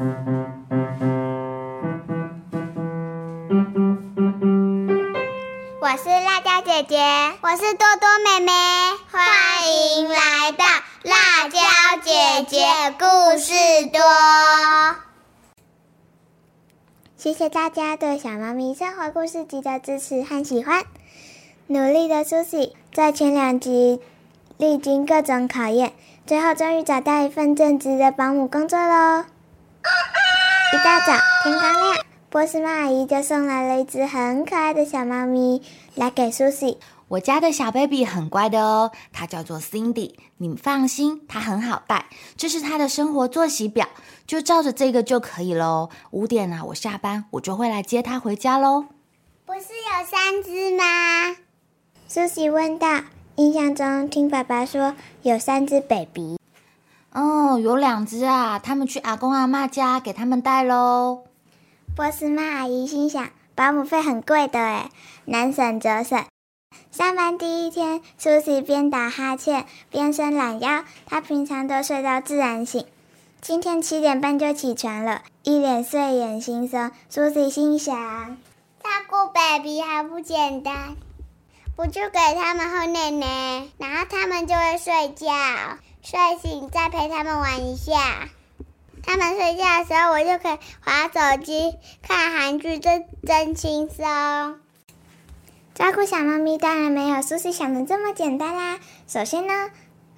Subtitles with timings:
[0.00, 0.06] 我
[5.98, 6.96] 是辣椒姐姐，
[7.42, 8.50] 我是多多妹妹，
[9.10, 9.20] 欢
[9.68, 10.64] 迎来到
[11.02, 11.58] 辣椒
[12.02, 12.64] 姐姐
[12.98, 13.52] 故事
[13.92, 14.00] 多。
[17.18, 20.82] 谢谢大家对小猫咪生活故事集的支持和喜欢。
[21.66, 24.00] 努力的苏西在前两集
[24.56, 25.92] 历经各种考验，
[26.26, 29.26] 最后终于找到一份正职的保姆工作喽。
[30.72, 35.62] 一大早，天刚亮，波斯猫阿姨就送来了一只很可爱的小猫咪
[35.94, 36.78] 来给苏西。
[37.08, 42.06] 我家的小 baby 很乖的哦，它叫做 Cindy，你们放心，它很好带。
[42.36, 43.88] 这是它的生活作息表，
[44.26, 45.90] 就照着这个就可以喽。
[46.12, 48.86] 五点啊，我下班我就会来接它回家喽。
[49.44, 51.36] 不是有三只吗？
[52.06, 53.00] 苏西问道。
[53.36, 56.36] 印象中听爸爸说有三只 baby。
[57.12, 61.24] 哦，有两只啊，他们去阿公阿妈家给他们带喽。
[61.96, 64.90] 波斯曼阿姨心想，保姆费很贵的诶，
[65.24, 66.24] 难省则省。
[66.92, 70.84] 上班第一天，苏西边打哈欠边伸懒腰。
[71.06, 72.86] 她平常都睡到自然醒，
[73.40, 76.92] 今天七点半就起床了，一脸睡眼惺忪。
[77.08, 80.94] 苏西心想：照顾 baby 还不简单？
[81.76, 85.26] 不就给他们喝奶奶，然后他们就会睡觉，
[86.02, 87.92] 睡醒再陪他们玩一下。
[89.02, 94.04] 他们睡觉的时候，我就可以划手机、看韩剧，这真轻松。
[95.74, 98.78] 照顾小猫咪当然没有苏西想的这么简单啦。
[99.06, 99.70] 首先呢，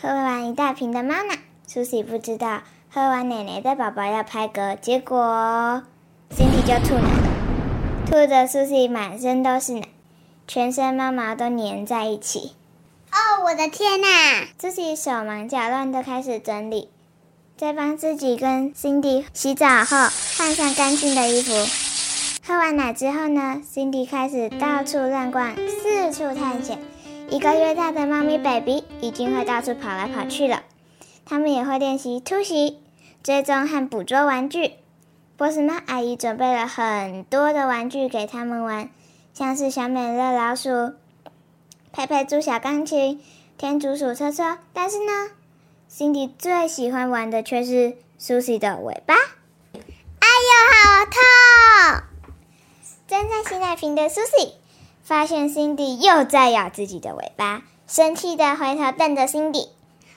[0.00, 5.82] 喝完一大瓶的猫奶，苏西不知道喝完奶奶的宝宝要拍嗝，结果
[6.30, 7.10] 身体就吐奶，
[8.06, 9.82] 吐的苏西满身都是奶。
[10.46, 12.52] 全身猫毛都粘在一起。
[13.18, 14.46] 哦，我的天哪！
[14.56, 16.88] 自己手忙脚乱的开始整理，
[17.56, 19.96] 在帮自己跟 Cindy 洗澡后
[20.36, 21.52] 换上干净的衣服。
[22.46, 26.78] 喝完奶之后呢，Cindy 开始到处乱逛，四处探险。
[27.28, 30.62] 一个月大的猫咪 baby 已经会到处跑来跑去了。
[31.26, 32.78] 他们也会练习突袭、
[33.24, 34.74] 追踪和捕捉玩具。
[35.36, 38.88] 波斯猫阿姨准备了很多的玩具给他们玩。
[39.34, 40.94] 像是小美乐老鼠、
[41.92, 43.22] 佩佩猪小钢琴、
[43.56, 45.30] 天竺鼠车车，但是呢
[45.90, 49.14] ，Cindy 最喜欢玩的却是 Susie 的尾巴。
[49.14, 52.02] 哎呦，好痛！
[53.06, 54.52] 正在洗奶瓶的 Susie
[55.02, 59.68] 发现 Cindy 又在咬自己的尾巴，生气的回头瞪着 Cindy。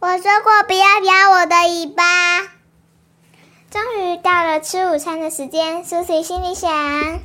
[0.00, 2.40] 我说过不要咬我的尾巴。
[3.70, 7.20] 终于到了吃午餐的时间，Susie 心里想。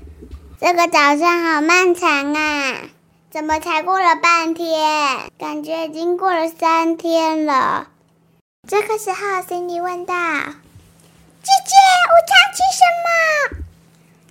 [0.61, 2.81] 这个早上好漫长啊！
[3.37, 5.29] 怎么才过了半天？
[5.37, 7.87] 感觉已经过了三天了。
[8.67, 10.15] 这个时候，Cindy 问道
[11.43, 11.75] ：“姐姐，
[12.09, 13.61] 午餐吃什么？”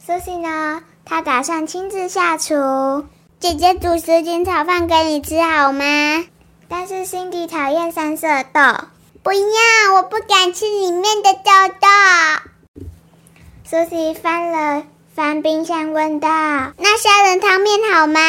[0.05, 0.83] 苏西呢？
[1.05, 3.07] 她打算亲自下厨。
[3.39, 5.85] 姐姐煮什锦炒饭给你吃好吗？
[6.67, 8.61] 但是 Cindy 讨厌三色豆。
[9.23, 11.87] 不要，我不敢吃里面的豆豆。
[13.63, 14.83] 苏西翻了。
[15.15, 16.29] 翻冰箱问道
[16.77, 18.21] ：“那虾仁汤面好吗？”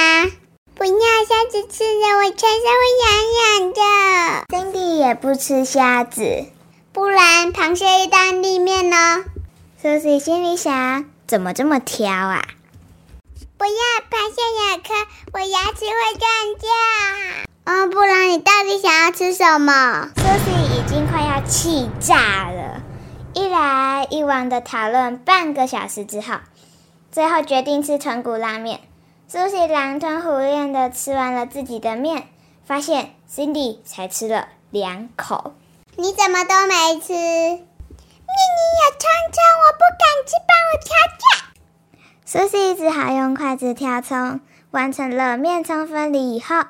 [0.78, 3.82] 不要，虾子吃了我全身会痒痒的。
[4.48, 6.46] Cindy 也不吃虾子，
[6.94, 9.26] 不然螃蟹意大利面呢
[9.82, 12.46] ？Susie 心里想：怎么这么挑啊？
[13.58, 16.30] 不要，螃蟹咬开我牙齿会断
[16.60, 16.70] 掉。
[17.64, 22.84] 嗯，不然你到底想要吃什么？Susie 已经快要气炸了，
[23.34, 26.36] 一来一往的讨论半个小时之后。
[27.12, 28.82] 最后决定吃豚骨拉面。
[29.30, 32.30] 苏西狼吞虎咽的吃完了自己的面，
[32.66, 35.54] 发现 Cindy 才吃了两口。
[35.98, 37.12] 你怎么都没吃？
[37.12, 41.28] 面你也尝尝，我不敢吃，帮我挑挑。
[42.24, 44.40] 苏西只好用筷子挑葱。
[44.72, 46.64] 完成了面葱分离以后，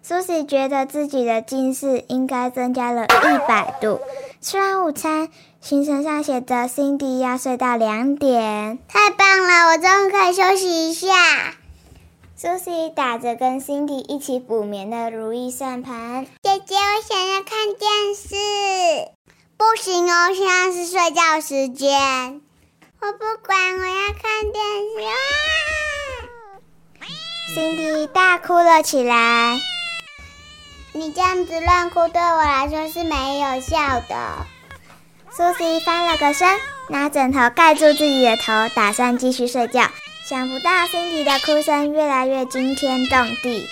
[0.00, 4.00] 苏西觉得自己的近视应该增加了一百度。
[4.40, 5.28] 吃完午餐。
[5.60, 9.72] 行程上写着，Cindy 要睡到两点，太棒了！
[9.72, 11.08] 我终于可以休息一下。
[12.44, 16.26] Susie 打着跟 Cindy 一起补眠的如意算盘。
[16.42, 18.34] 姐姐，我想要看电视。
[19.56, 22.42] 不行哦，现在是睡觉时间。
[23.00, 24.62] 我不管，我要看电
[27.54, 27.58] 视。
[27.58, 29.58] Cindy 大哭了起来。
[30.92, 34.46] 你这样子乱哭，对我来说是没有效的。
[35.30, 36.46] 苏西翻了个身，
[36.90, 39.88] 拿枕头盖住自己的头，打算继续睡觉。
[40.26, 43.68] 想不到，Cindy 的哭声越来越惊天动地。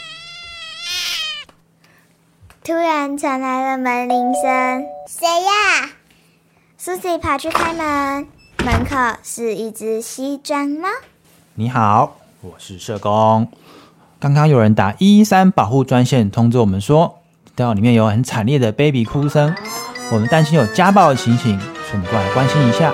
[2.62, 5.92] 突然传来了门铃声，谁呀
[6.78, 8.28] ？Susie 跑去开门。
[8.62, 10.90] 门口是一只西装猫。
[11.54, 13.50] 你好，我是社工。
[14.20, 19.54] 刚刚有人打一一三保护专线通知我们说，听到里面有很惨烈的 baby 哭声，
[20.10, 22.92] 我们担心有家暴的情形，所以我们过来关心一下。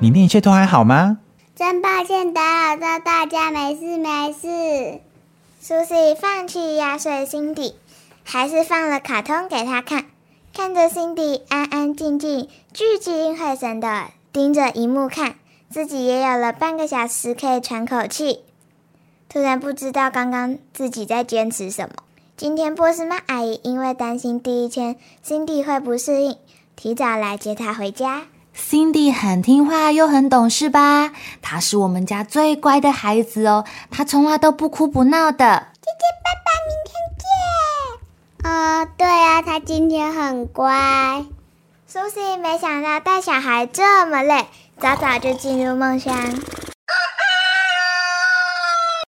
[0.00, 1.18] 里面一切都还好吗？
[1.62, 5.00] 真抱歉打扰到大家，没事没事。
[5.60, 7.76] 苏西放弃压碎辛迪，
[8.24, 10.06] 还是放了卡通给他看，
[10.52, 15.36] 看着辛迪安安静静、聚精会神的盯着荧幕看，
[15.70, 18.40] 自己也有了半个小时可以喘口气。
[19.28, 21.94] 突然不知道刚刚自己在坚持什么。
[22.36, 26.36] 今天波斯曼阿姨因为担心第一天辛迪会不适应，
[26.74, 28.22] 提早来接她回家。
[28.56, 31.12] Cindy 很听话又很懂事吧？
[31.40, 35.68] 她是我们家最乖的孩子哦，她从来都不哭不闹的。
[35.80, 38.50] 姐姐，爸爸，明天见。
[38.50, 41.24] 啊，对啊，她今天很乖。
[41.90, 44.46] Susie 没想到带小孩这么累，
[44.78, 46.14] 早早就进入梦乡。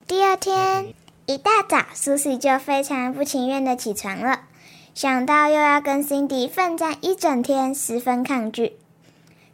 [0.07, 0.95] 第二天
[1.27, 4.41] 一大早，，Susie 就非常不情愿的起床了，
[4.95, 8.79] 想到又要跟辛迪奋战一整天，十分抗拒。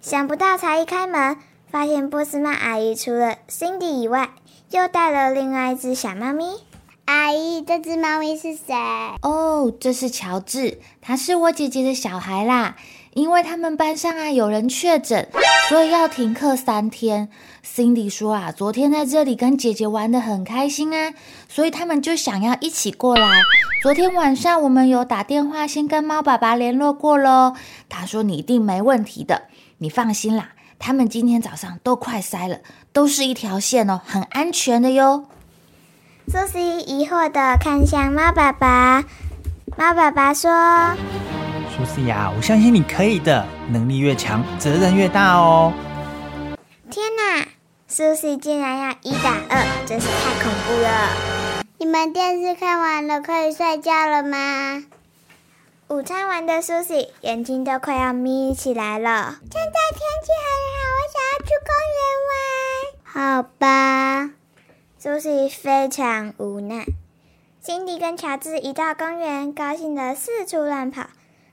[0.01, 1.37] 想不到才一开门，
[1.71, 4.31] 发现波斯曼阿姨除了 Cindy 以外，
[4.71, 6.45] 又带了另外一只小猫咪。
[7.07, 8.75] 阿姨，这只猫咪是谁？
[9.23, 12.77] 哦，这是乔治，他是我姐姐的小孩啦。
[13.15, 15.29] 因为他们班上啊有人确诊，
[15.69, 17.29] 所以要停课三天。
[17.65, 21.13] Cindy 说啊，昨天在这里跟姐姐玩的很开心啊，
[21.49, 23.43] 所以他们就想要一起过来。
[23.83, 27.55] 昨天晚上我们有打电话先跟猫爸爸联络过喽，
[27.89, 29.49] 他说你一定没问题的。
[29.81, 30.49] 你放心啦，
[30.81, 32.59] 他们今天早上都快塞了，
[32.93, 35.27] 都是一条线哦，很安全的哟。
[36.27, 39.05] 苏西疑惑的看向猫爸爸，
[39.77, 40.51] 猫爸爸说
[41.71, 45.73] ：“苏西呀，我相信你可以的，能力越强，责任越大哦。”
[46.91, 47.47] 天哪，
[47.87, 51.63] 苏西竟然要一打二，真是太恐怖了！
[51.79, 54.83] 你们电视看完了，可以睡觉了吗？
[55.91, 59.39] 午餐完的苏西眼睛都快要眯起来了。
[59.41, 61.99] 现在天气很好，我想要去公园
[62.29, 63.41] 玩。
[63.41, 64.31] 好吧，
[64.99, 66.85] 苏西非常无奈。
[67.63, 71.07] 辛迪跟乔治一到公园，高兴的四处乱跑。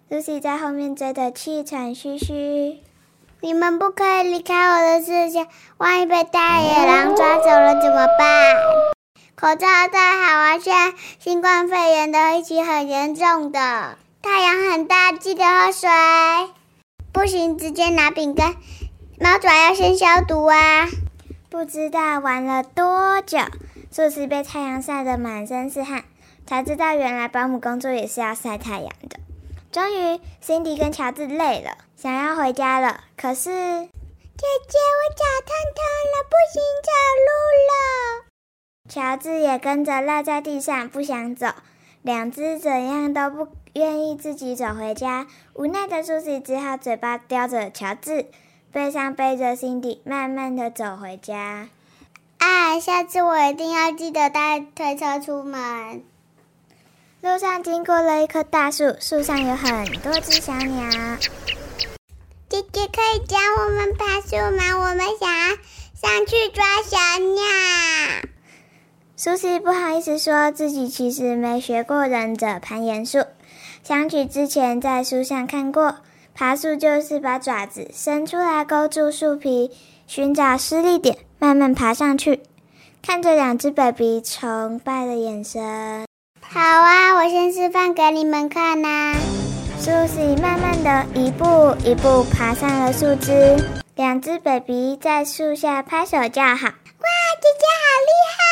[0.09, 2.81] 苏西在后面追得气喘吁吁。
[3.39, 5.47] 你们不可以离开我的视线，
[5.77, 8.57] 万一被大野狼抓走了怎么办？
[9.37, 10.59] 口罩戴好啊！
[10.59, 13.97] 现在新冠肺炎的疫情很严重的。
[14.25, 15.87] 太阳很大，记得喝水。
[17.13, 18.55] 不行，直接拿饼干。
[19.19, 20.87] 猫爪要先消毒啊！
[21.51, 23.37] 不知道玩了多久，
[23.91, 26.05] 苏西被太阳晒得满身是汗，
[26.47, 29.19] 才知道原来保姆工作也是要晒太阳的。
[29.71, 33.01] 终于，辛迪跟乔治累了，想要回家了。
[33.15, 36.89] 可是，姐姐，我脚痛痛了，不行走
[37.27, 37.29] 路
[37.69, 38.25] 了。
[38.89, 41.45] 乔治也跟着赖在地上，不想走。
[42.05, 43.47] 两只怎样都不。
[43.73, 48.27] 愿意自己走回家，无奈的苏西只好嘴巴叼着乔治，
[48.71, 51.67] 背上背着辛迪，慢慢的走回家。
[52.37, 56.05] 啊，下次我一定要记得带推车出门。
[57.19, 61.17] 路上经过了一棵大树，树上有很多只小鸟。
[62.47, 64.77] 姐姐可以教我们爬树吗？
[64.77, 65.49] 我们想要
[65.95, 67.14] 上去抓小鸟。
[69.25, 73.25] 苏西不好意思说自己其实没学过忍者攀岩术。
[73.83, 75.95] 想起之前在书上看过，
[76.35, 79.71] 爬树就是把爪子伸出来勾住树皮，
[80.05, 82.43] 寻找施力点，慢慢爬上去。
[83.01, 86.05] 看着两只 baby 崇拜的眼神。
[86.41, 89.15] 好啊，我先示范给你们看呐。
[89.79, 93.57] 苏西慢慢的一步一步爬上了树枝，
[93.95, 96.67] 两只 baby 在树下拍手叫好。
[96.67, 97.09] 哇，
[97.41, 98.44] 姐姐好厉害！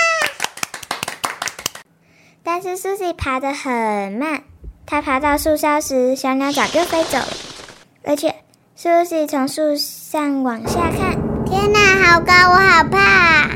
[2.43, 4.41] 但是苏西爬得很慢。
[4.85, 7.27] 他爬到树梢时，小鸟早就飞走了。
[8.03, 8.35] 而且，
[8.75, 13.49] 苏西从树上往下看，天哪，好高，我好怕！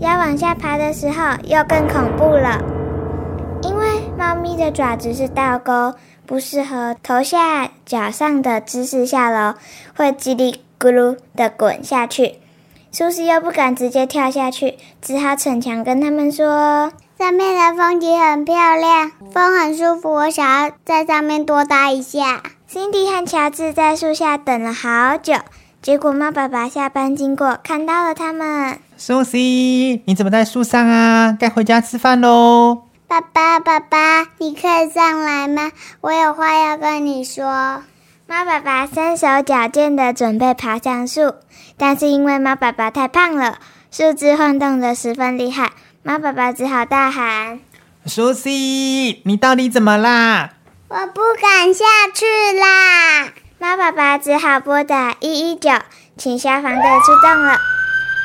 [0.00, 2.60] 要往下爬的时候，又更恐怖了。
[3.62, 3.86] 因为
[4.18, 5.94] 猫咪的爪子是倒钩，
[6.26, 9.54] 不适合头下脚上的姿势下楼，
[9.96, 12.40] 会叽里咕噜的滚下去。
[12.90, 16.92] 苏西又不敢直接跳下去，只好逞强跟他们说。
[17.16, 22.42] 上面的风景很漂亮，风很舒服，我想要在上面多待一下。
[22.66, 25.34] 辛迪和乔治在树下等了好久，
[25.80, 28.80] 结果猫爸爸下班经过，看到了他们。
[28.96, 31.36] 苏西，你怎么在树上啊？
[31.38, 32.82] 该回家吃饭喽。
[33.06, 35.70] 爸爸，爸爸，你可以上来吗？
[36.00, 37.44] 我有话要跟你说。
[38.26, 41.34] 猫爸爸身手矫健的准备爬上树，
[41.76, 43.58] 但是因为猫爸爸太胖了，
[43.92, 45.70] 树枝晃动的十分厉害，
[46.06, 47.60] 猫爸爸只好大喊
[48.04, 50.50] 苏西，你到底怎么啦？
[50.88, 51.82] 我不敢下
[52.14, 52.26] 去
[52.60, 53.32] 啦！
[53.58, 55.70] 猫爸爸只好拨打一一九，
[56.18, 57.58] 请消防队出动了。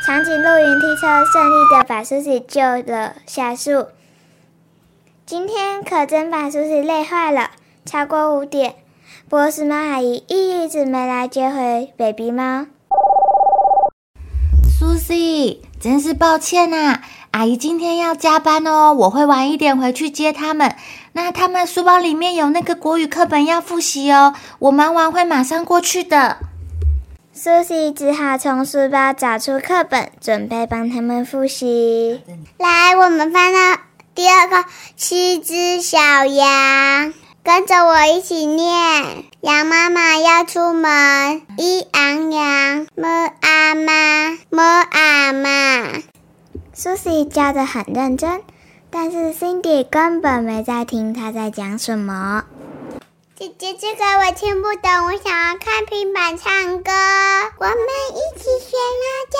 [0.06, 3.86] 长颈鹿云梯车顺利的把苏西救了下树。
[5.24, 7.52] 今天可真把苏西累坏了。
[7.86, 8.74] 超过五点，
[9.30, 12.66] 波斯猫阿姨一直没来接回 baby 猫。
[14.78, 17.00] 苏西，真是抱歉呐，
[17.32, 20.74] 阿姨今天要加班哦，我会晚一点回去接他们。
[21.12, 26.38] 那他们书包里面有那个国语课本要复习哦，我忙完会马上过去的。
[27.32, 32.20] 苏西只好从书包找出课本，准备帮他们复习。
[32.58, 33.80] 来，我们翻到
[34.14, 34.64] 第二个，
[34.96, 43.49] 七只小羊，跟着我一起念：羊妈妈要出门，一昂羊，么阿
[46.82, 48.40] 苏西教的很认真，
[48.88, 52.46] 但是 Cindy 根本没在听他在讲什么。
[53.36, 56.90] 姐姐，这个我听不懂，我想要看平板唱歌。
[57.58, 59.36] 我们一起学猫叫，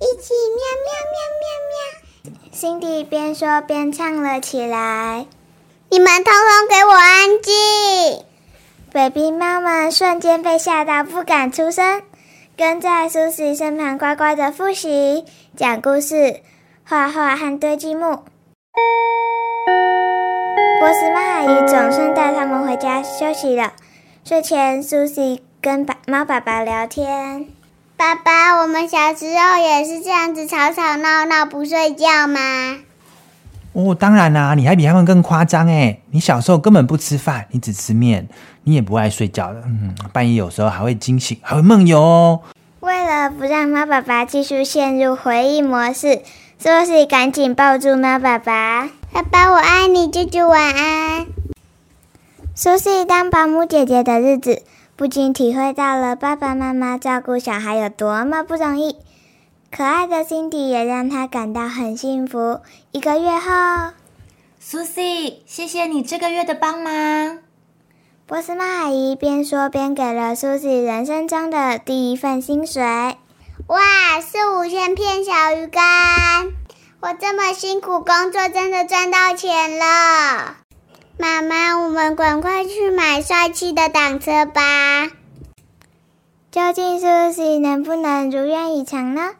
[0.00, 2.52] 一起喵喵喵喵喵。
[2.52, 5.24] Cindy 边说边唱了起来。
[5.88, 8.24] 你们通通给我安静
[8.92, 12.02] ！baby 猫们瞬间被吓到，不敢出声，
[12.54, 15.24] 跟在苏西身旁乖乖的复习、
[15.56, 16.40] 讲故事、
[16.84, 18.24] 画画和堆积木。
[20.80, 23.72] 波斯猫阿姨总算带他们回家休息了。
[24.24, 27.46] 睡前，苏西跟爸猫爸爸聊天
[27.96, 32.78] ：“爸爸，我们小时候也是这样子吵吵闹闹不睡觉吗
[33.72, 36.00] ？”“哦，当然啦，你还比他们更夸张哎！
[36.10, 38.28] 你小时候根本不吃饭，你只吃面，
[38.64, 39.60] 你也不爱睡觉的。
[39.60, 42.40] 嗯，半夜有时候还会惊醒，还会梦游哦。”
[42.80, 46.22] 为了不让猫爸爸继续陷入回忆模式，
[46.62, 48.88] 苏西赶紧抱住猫爸爸。
[49.12, 51.26] 爸爸，我爱你，舅舅晚安。
[52.54, 54.62] 苏西当保姆姐姐的日子，
[54.94, 58.94] 不仅体会到了爸爸妈妈照顾小孩有多么不容易，
[59.72, 62.60] 可爱的辛迪也让她感到很幸福。
[62.92, 63.94] 一个月后，
[64.60, 67.38] 苏西，谢谢你这个月的帮忙。
[68.24, 73.16] 波斯猫阿姨边说边给了苏西人生中的第一份薪水。
[73.66, 76.52] 哇，是五千片小鱼干！
[77.00, 80.56] 我这么辛苦工作，真的赚到钱了。
[81.18, 85.10] 妈妈，我们赶快去买帅气的挡车吧。
[86.50, 89.32] 究竟苏西能不能如愿以偿呢？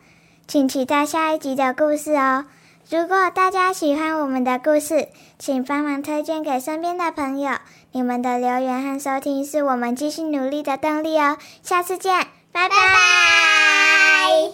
[0.47, 2.47] 请期待下一集的故事哦。
[2.91, 7.53] 如果大家喜欢我们的故事，请帮忙推荐给身边的朋友。
[7.93, 11.37] 你们的留言和收听是我们继续努力的动力哦。
[11.63, 14.51] 下次见，拜拜。